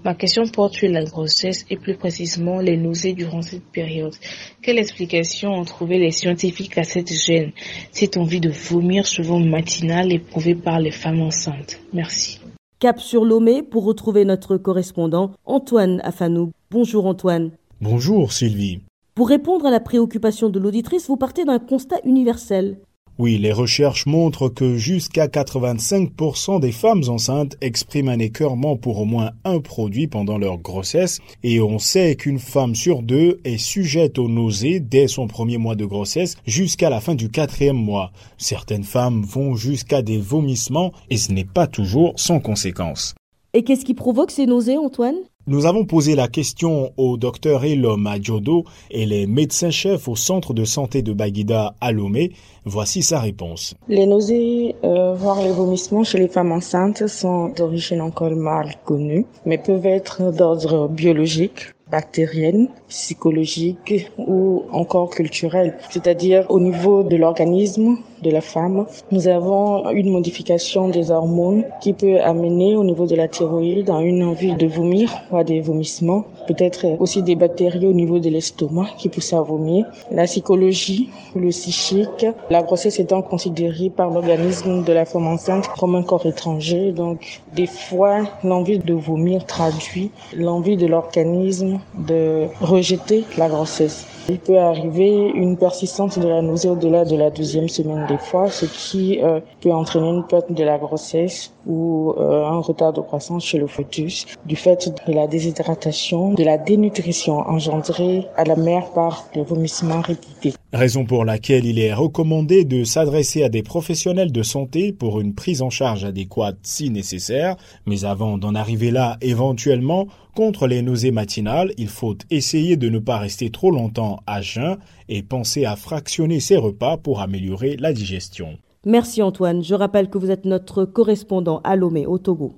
Ma 0.03 0.13
question 0.13 0.43
porte 0.53 0.73
sur 0.73 0.91
la 0.91 1.05
grossesse 1.05 1.65
et 1.69 1.77
plus 1.77 1.95
précisément 1.95 2.59
les 2.59 2.75
nausées 2.75 3.13
durant 3.13 3.41
cette 3.41 3.63
période. 3.63 4.13
Quelle 4.61 4.79
explication 4.79 5.53
ont 5.53 5.63
trouvé 5.63 5.97
les 5.97 6.11
scientifiques 6.11 6.77
à 6.77 6.83
cette 6.83 7.13
gêne, 7.13 7.53
cette 7.93 8.17
envie 8.17 8.41
de 8.41 8.49
vomir 8.49 9.07
souvent 9.07 9.39
matinale 9.39 10.11
éprouvée 10.11 10.55
par 10.55 10.81
les 10.81 10.91
femmes 10.91 11.21
enceintes 11.21 11.79
Merci. 11.93 12.41
Cap 12.79 12.99
sur 12.99 13.23
Lomé 13.23 13.63
pour 13.63 13.85
retrouver 13.85 14.25
notre 14.25 14.57
correspondant 14.57 15.31
Antoine 15.45 16.01
Afanou. 16.03 16.51
Bonjour 16.69 17.05
Antoine. 17.05 17.51
Bonjour 17.79 18.33
Sylvie. 18.33 18.81
Pour 19.15 19.29
répondre 19.29 19.65
à 19.65 19.71
la 19.71 19.79
préoccupation 19.79 20.49
de 20.49 20.59
l'auditrice, 20.59 21.07
vous 21.07 21.15
partez 21.15 21.45
d'un 21.45 21.59
constat 21.59 22.01
universel. 22.03 22.77
Oui, 23.19 23.37
les 23.37 23.51
recherches 23.51 24.05
montrent 24.05 24.47
que 24.47 24.77
jusqu'à 24.77 25.27
85% 25.27 26.61
des 26.61 26.71
femmes 26.71 27.03
enceintes 27.09 27.57
expriment 27.59 28.07
un 28.07 28.19
écœurement 28.19 28.77
pour 28.77 28.97
au 29.01 29.03
moins 29.03 29.31
un 29.43 29.59
produit 29.59 30.07
pendant 30.07 30.37
leur 30.37 30.57
grossesse 30.57 31.19
et 31.43 31.59
on 31.59 31.79
sait 31.79 32.15
qu'une 32.15 32.39
femme 32.39 32.75
sur 32.75 33.01
deux 33.01 33.41
est 33.43 33.57
sujette 33.57 34.19
aux 34.19 34.29
nausées 34.29 34.79
dès 34.79 35.09
son 35.09 35.27
premier 35.27 35.57
mois 35.57 35.75
de 35.75 35.83
grossesse 35.83 36.37
jusqu'à 36.47 36.89
la 36.89 37.01
fin 37.01 37.13
du 37.13 37.29
quatrième 37.29 37.75
mois. 37.75 38.13
Certaines 38.37 38.85
femmes 38.85 39.21
vont 39.23 39.53
jusqu'à 39.57 40.01
des 40.01 40.17
vomissements 40.17 40.93
et 41.09 41.17
ce 41.17 41.33
n'est 41.33 41.43
pas 41.43 41.67
toujours 41.67 42.13
sans 42.15 42.39
conséquences. 42.39 43.15
Et 43.53 43.65
qu'est-ce 43.65 43.83
qui 43.83 43.95
provoque 43.95 44.31
ces 44.31 44.45
nausées, 44.45 44.77
Antoine? 44.77 45.17
Nous 45.49 45.65
avons 45.65 45.83
posé 45.83 46.13
la 46.13 46.27
question 46.27 46.93
au 46.95 47.17
docteur 47.17 47.65
Elom 47.65 48.05
Adjodo 48.05 48.65
et 48.91 49.07
les 49.07 49.25
médecins-chefs 49.25 50.07
au 50.07 50.15
centre 50.15 50.53
de 50.53 50.63
santé 50.63 51.01
de 51.01 51.11
Baguida 51.11 51.73
à 51.81 51.91
Lomé. 51.91 52.33
Voici 52.65 53.01
sa 53.01 53.19
réponse. 53.19 53.73
Les 53.87 54.05
nausées, 54.05 54.75
euh, 54.83 55.15
voire 55.15 55.41
les 55.41 55.51
vomissements 55.51 56.03
chez 56.03 56.19
les 56.19 56.27
femmes 56.27 56.51
enceintes 56.51 57.07
sont 57.07 57.49
d'origine 57.49 57.99
encore 57.99 58.29
mal 58.35 58.75
connue, 58.85 59.25
mais 59.47 59.57
peuvent 59.57 59.87
être 59.87 60.31
d'ordre 60.31 60.87
biologique 60.87 61.73
bactérienne, 61.89 62.67
psychologique 62.87 64.11
ou 64.19 64.65
encore 64.71 65.09
culturelle. 65.09 65.77
C'est-à-dire 65.89 66.45
au 66.49 66.59
niveau 66.59 67.01
de 67.01 67.15
l'organisme 67.15 67.97
de 68.21 68.31
la 68.31 68.41
femme, 68.41 68.85
nous 69.11 69.27
avons 69.27 69.89
une 69.91 70.11
modification 70.11 70.89
des 70.89 71.11
hormones 71.11 71.63
qui 71.81 71.93
peut 71.93 72.19
amener 72.21 72.75
au 72.75 72.83
niveau 72.83 73.05
de 73.05 73.15
la 73.15 73.27
thyroïde 73.27 73.89
à 73.89 74.01
une 74.01 74.23
envie 74.23 74.53
de 74.53 74.67
vomir 74.67 75.11
ou 75.31 75.37
à 75.37 75.43
des 75.43 75.61
vomissements. 75.61 76.25
Peut-être 76.47 76.85
aussi 76.99 77.23
des 77.23 77.35
bactéries 77.35 77.85
au 77.85 77.93
niveau 77.93 78.19
de 78.19 78.29
l'estomac 78.29 78.87
qui 78.97 79.09
poussent 79.09 79.33
à 79.33 79.41
vomir. 79.41 79.85
La 80.11 80.23
psychologie, 80.25 81.09
le 81.35 81.49
psychique, 81.49 82.25
la 82.49 82.63
grossesse 82.63 82.99
étant 82.99 83.21
considérée 83.21 83.89
par 83.89 84.09
l'organisme 84.09 84.83
de 84.83 84.93
la 84.93 85.05
femme 85.05 85.27
enceinte 85.27 85.67
comme 85.79 85.95
un 85.95 86.03
corps 86.03 86.25
étranger. 86.25 86.91
Donc 86.91 87.41
des 87.55 87.67
fois, 87.67 88.21
l'envie 88.43 88.79
de 88.79 88.93
vomir 88.93 89.45
traduit 89.45 90.11
l'envie 90.35 90.77
de 90.77 90.87
l'organisme 90.87 91.79
de 91.97 92.47
rejeter 92.61 93.23
la 93.37 93.49
grossesse. 93.49 94.05
Il 94.29 94.37
peut 94.37 94.59
arriver 94.59 95.31
une 95.33 95.57
persistance 95.57 96.19
de 96.19 96.27
la 96.27 96.41
nausée 96.41 96.69
au-delà 96.69 97.03
de 97.03 97.15
la 97.15 97.29
deuxième 97.31 97.67
semaine 97.67 98.05
des 98.09 98.17
fois, 98.17 98.49
ce 98.49 98.65
qui 98.65 99.19
euh, 99.21 99.39
peut 99.61 99.71
entraîner 99.71 100.09
une 100.09 100.25
perte 100.25 100.51
de 100.51 100.63
la 100.63 100.77
grossesse 100.77 101.53
ou 101.67 102.13
euh, 102.17 102.43
un 102.43 102.59
retard 102.59 102.91
de 102.91 103.01
croissance 103.01 103.45
chez 103.45 103.59
le 103.59 103.67
fœtus 103.67 104.25
du 104.45 104.55
fait 104.55 104.91
de 105.07 105.13
la 105.13 105.27
déshydratation, 105.27 106.33
de 106.33 106.43
la 106.43 106.57
dénutrition 106.57 107.37
engendrée 107.37 108.25
à 108.35 108.43
la 108.43 108.55
mère 108.55 108.91
par 108.91 109.25
les 109.35 109.43
vomissements 109.43 110.01
répétés. 110.01 110.53
Raison 110.73 111.05
pour 111.05 111.25
laquelle 111.25 111.65
il 111.65 111.79
est 111.79 111.93
recommandé 111.93 112.65
de 112.65 112.83
s'adresser 112.83 113.43
à 113.43 113.49
des 113.49 113.63
professionnels 113.63 114.31
de 114.31 114.43
santé 114.43 114.91
pour 114.91 115.19
une 115.19 115.33
prise 115.33 115.61
en 115.61 115.69
charge 115.69 116.03
adéquate 116.03 116.57
si 116.63 116.89
nécessaire, 116.89 117.55
mais 117.85 118.05
avant 118.05 118.37
d'en 118.37 118.55
arriver 118.55 118.91
là 118.91 119.17
éventuellement, 119.21 120.07
contre 120.39 120.67
les 120.67 120.81
nausées 120.81 121.11
matinales, 121.11 121.73
il 121.77 121.89
faut 121.89 122.15
essayer 122.29 122.77
de 122.77 122.87
ne 122.87 122.99
pas 122.99 123.17
rester 123.17 123.49
trop 123.49 123.71
longtemps 123.71 124.21
à 124.25 124.39
jeun 124.41 124.77
et 125.09 125.21
penser 125.21 125.65
à 125.65 125.75
fractionner 125.75 126.39
ses 126.39 126.55
repas 126.55 126.95
pour 126.95 127.19
améliorer 127.19 127.75
la 127.75 127.91
digestion. 127.91 128.57
Merci 128.85 129.21
Antoine. 129.21 129.61
Je 129.61 129.75
rappelle 129.75 130.09
que 130.09 130.17
vous 130.17 130.31
êtes 130.31 130.45
notre 130.45 130.85
correspondant 130.85 131.59
à 131.65 131.75
Lomé 131.75 132.05
au 132.05 132.19
Togo. 132.19 132.53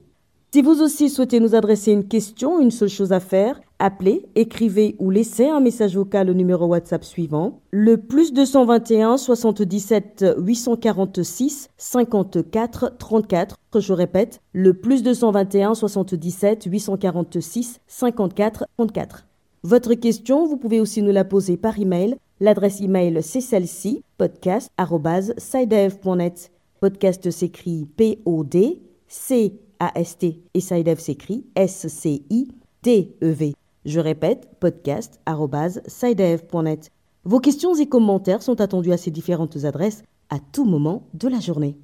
Si 0.53 0.61
vous 0.61 0.79
aussi 0.79 1.09
souhaitez 1.09 1.39
nous 1.39 1.55
adresser 1.55 1.91
une 1.91 2.07
question, 2.07 2.61
une 2.61 2.69
seule 2.69 2.87
chose 2.87 3.13
à 3.13 3.19
faire, 3.19 3.59
appelez, 3.81 4.25
écrivez 4.35 4.95
ou 4.99 5.09
laissez 5.09 5.49
un 5.49 5.59
message 5.59 5.95
vocal 5.95 6.29
au 6.29 6.33
numéro 6.33 6.67
WhatsApp 6.67 7.03
suivant, 7.03 7.59
le 7.71 7.97
plus 7.97 8.31
221 8.31 9.17
77 9.17 10.25
846 10.37 11.69
54 11.77 12.97
34. 12.97 13.57
Je 13.75 13.93
répète, 13.93 14.39
le 14.53 14.73
plus 14.73 15.03
221 15.03 15.73
77 15.73 16.65
846 16.65 17.81
54 17.87 18.65
34. 18.77 19.27
Votre 19.63 19.93
question, 19.95 20.45
vous 20.45 20.57
pouvez 20.57 20.79
aussi 20.79 21.01
nous 21.01 21.11
la 21.11 21.25
poser 21.25 21.57
par 21.57 21.79
email. 21.79 22.17
L'adresse 22.39 22.81
email 22.81 23.17
c'est 23.21 23.41
celle-ci, 23.41 24.03
podcast@sidev.net. 24.17 26.51
Podcast 26.79 27.29
s'écrit 27.29 27.87
P 27.97 28.19
O 28.25 28.43
D 28.43 28.81
C 29.07 29.59
a-S-T 29.79 30.41
et 30.53 30.59
SciDev 30.59 30.99
s'écrit 30.99 31.45
S-C-I-D-E-V. 31.55 33.53
Je 33.83 33.99
répète, 33.99 34.47
podcast.sidev.net. 34.59 36.91
Vos 37.23 37.39
questions 37.39 37.73
et 37.75 37.87
commentaires 37.87 38.43
sont 38.43 38.61
attendus 38.61 38.93
à 38.93 38.97
ces 38.97 39.09
différentes 39.09 39.63
adresses 39.63 40.03
à 40.29 40.37
tout 40.39 40.65
moment 40.65 41.07
de 41.15 41.27
la 41.27 41.39
journée. 41.39 41.79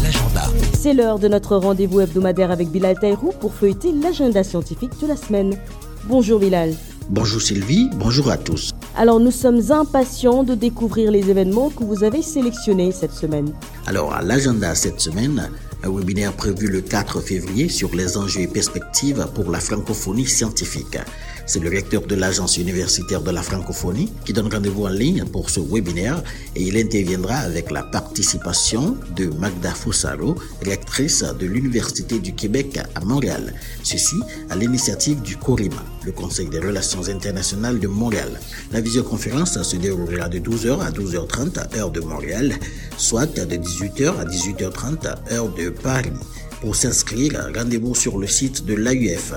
L'agenda. 0.00 0.44
C'est 0.74 0.94
l'heure 0.94 1.18
de 1.18 1.26
notre 1.26 1.56
rendez-vous 1.56 1.98
hebdomadaire 2.00 2.52
avec 2.52 2.68
Bilal 2.68 2.96
Taïrou 3.00 3.32
pour 3.40 3.52
feuilleter 3.52 3.90
l'agenda 3.90 4.44
scientifique 4.44 4.96
de 5.00 5.08
la 5.08 5.16
semaine. 5.16 5.58
Bonjour 6.04 6.38
Bilal. 6.38 6.74
Bonjour 7.10 7.42
Sylvie, 7.42 7.90
bonjour 7.96 8.30
à 8.30 8.36
tous. 8.36 8.70
Alors 8.96 9.18
nous 9.18 9.32
sommes 9.32 9.72
impatients 9.72 10.44
de 10.44 10.54
découvrir 10.54 11.10
les 11.10 11.30
événements 11.30 11.70
que 11.70 11.82
vous 11.82 12.04
avez 12.04 12.22
sélectionnés 12.22 12.92
cette 12.92 13.12
semaine. 13.12 13.52
Alors 13.86 14.14
à 14.14 14.22
l'agenda 14.22 14.76
cette 14.76 15.00
semaine, 15.00 15.50
un 15.86 15.90
webinaire 15.90 16.32
prévu 16.32 16.66
le 16.66 16.80
4 16.80 17.20
février 17.20 17.68
sur 17.68 17.94
les 17.94 18.16
enjeux 18.16 18.40
et 18.40 18.48
perspectives 18.48 19.26
pour 19.34 19.50
la 19.50 19.60
francophonie 19.60 20.26
scientifique. 20.26 20.98
C'est 21.46 21.60
le 21.60 21.70
recteur 21.70 22.02
de 22.02 22.16
l'Agence 22.16 22.56
universitaire 22.56 23.22
de 23.22 23.30
la 23.30 23.40
francophonie 23.40 24.12
qui 24.24 24.32
donne 24.32 24.52
rendez-vous 24.52 24.86
en 24.86 24.90
ligne 24.90 25.24
pour 25.24 25.48
ce 25.48 25.60
webinaire 25.60 26.22
et 26.56 26.62
il 26.62 26.76
interviendra 26.76 27.36
avec 27.36 27.70
la 27.70 27.84
participation 27.84 28.96
de 29.14 29.26
Magda 29.26 29.70
Fossaro, 29.70 30.34
rectrice 30.64 31.22
de 31.22 31.46
l'Université 31.46 32.18
du 32.18 32.34
Québec 32.34 32.80
à 32.94 33.00
Montréal. 33.04 33.54
Ceci 33.84 34.16
à 34.50 34.56
l'initiative 34.56 35.22
du 35.22 35.36
CORIMA, 35.36 35.84
le 36.06 36.12
Conseil 36.12 36.46
des 36.48 36.60
relations 36.60 37.08
internationales 37.08 37.80
de 37.80 37.88
Montréal. 37.88 38.40
La 38.72 38.80
visioconférence 38.80 39.60
se 39.60 39.76
déroulera 39.76 40.28
de 40.28 40.38
12h 40.38 40.80
à 40.80 40.90
12h30 40.90 41.76
heure 41.76 41.90
de 41.90 42.00
Montréal, 42.00 42.54
soit 42.96 43.26
de 43.26 43.56
18h 43.56 44.16
à 44.20 44.24
18h30 44.24 45.32
heure 45.32 45.48
de 45.48 45.70
Paris. 45.70 46.12
Pour 46.60 46.76
s'inscrire, 46.76 47.50
rendez-vous 47.54 47.94
sur 47.94 48.18
le 48.18 48.28
site 48.28 48.64
de 48.64 48.74
l'AUF. 48.74 49.34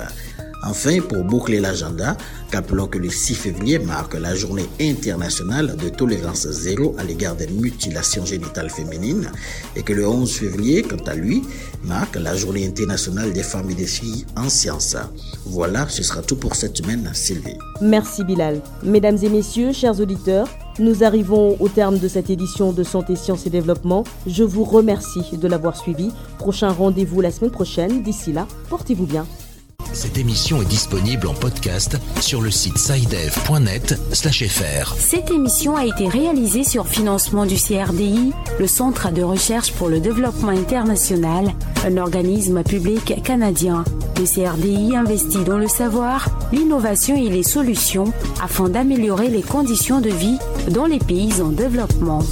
Enfin, 0.63 1.00
pour 1.00 1.24
boucler 1.24 1.60
l'agenda, 1.60 2.18
rappelons 2.51 2.88
que 2.88 2.98
le 2.98 3.10
6 3.10 3.36
février 3.36 3.80
marque 3.80 4.16
la 4.16 4.36
journée 4.36 4.68
internationale 4.82 5.75
de 5.78 5.89
tolérance 5.89 6.48
zéro 6.50 6.96
à 6.98 7.04
l'égard 7.04 7.36
des 7.36 7.48
mutilations 7.48 8.25
génitales 8.25 8.70
féminines 8.70 9.32
et 9.75 9.84
que 9.84 9.94
le 9.94 10.08
11 10.08 10.32
février, 10.32 10.84
quant 10.84 11.04
à 11.08 11.16
lui, 11.16 11.44
marque 11.86 12.18
la 12.18 12.36
journée 12.36 12.68
internationale 12.68 13.32
des 13.32 13.44
femmes 13.44 13.70
et 13.70 13.75
des 13.75 13.88
filles 13.88 14.25
en 14.36 14.50
sciences. 14.50 14.98
Voilà, 15.46 15.88
ce 15.88 16.04
sera 16.04 16.22
tout 16.22 16.36
pour 16.36 16.56
cette 16.56 16.78
semaine, 16.78 17.10
Sylvie. 17.13 17.58
Merci 17.82 18.24
Bilal. 18.24 18.62
Mesdames 18.84 19.18
et 19.22 19.30
messieurs, 19.30 19.72
chers 19.72 20.00
auditeurs, 20.00 20.48
nous 20.80 21.04
arrivons 21.04 21.58
au 21.60 21.68
terme 21.70 22.00
de 22.00 22.08
cette 22.08 22.30
édition 22.30 22.72
de 22.72 22.84
Santé, 22.84 23.16
Sciences 23.16 23.46
et 23.46 23.50
Développement. 23.50 24.04
Je 24.28 24.44
vous 24.44 24.63
remercie 24.63 25.38
de 25.38 25.48
l'avoir 25.48 25.78
suivi. 25.78 26.12
Prochain 26.38 26.70
rendez-vous 26.70 27.22
la 27.22 27.32
semaine 27.32 27.51
prochaine. 27.51 28.04
D'ici 28.04 28.32
là, 28.32 28.48
portez-vous 28.70 29.06
bien. 29.06 29.25
Cette 29.93 30.17
émission 30.17 30.62
est 30.62 30.65
disponible 30.65 31.27
en 31.27 31.34
podcast 31.34 31.98
sur 32.22 32.41
le 32.41 32.51
site 32.51 32.77
sidev.net/fr. 32.77 34.96
Cette 34.98 35.31
émission 35.31 35.75
a 35.75 35.86
été 35.86 36.08
réalisée 36.08 36.63
sur 36.63 36.88
financement 36.88 37.46
du 37.46 37.55
CRDI, 37.55 38.31
le 38.60 38.67
Centre 38.67 39.12
de 39.12 39.24
recherche 39.24 39.74
pour 39.74 39.89
le 39.89 40.00
développement 40.00 40.50
international, 40.50 41.53
un 41.86 41.98
organisme 41.98 42.63
public 42.63 43.22
canadien. 43.24 43.84
Le 44.17 44.25
CRDI 44.25 44.96
investit 44.96 45.43
dans 45.43 45.58
le 45.58 45.67
savoir, 45.67 46.29
l'innovation 46.51 47.15
et 47.15 47.29
les 47.29 47.43
solutions 47.43 48.13
afin 48.41 48.69
d'améliorer 48.69 49.29
les 49.29 49.43
conditions 49.43 50.01
de 50.01 50.10
vie 50.10 50.38
dans 50.69 50.86
les 50.86 51.00
pays 51.00 51.41
en 51.41 51.50
développement. 51.50 52.24